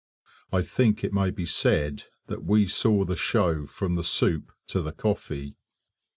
I 0.51 0.63
think 0.63 1.03
it 1.03 1.13
may 1.13 1.29
be 1.29 1.45
said 1.45 2.05
that 2.25 2.43
we 2.43 2.65
saw 2.65 3.05
the 3.05 3.15
show 3.15 3.67
from 3.67 3.93
the 3.93 4.03
soup 4.03 4.51
to 4.69 4.81
the 4.81 4.93
coffee. 4.93 5.57